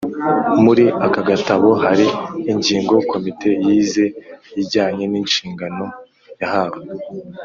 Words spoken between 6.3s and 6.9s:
yahawe